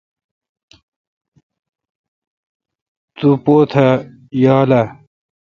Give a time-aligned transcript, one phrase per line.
[3.17, 3.75] تو پوتھ
[4.43, 4.83] یال اؘ۔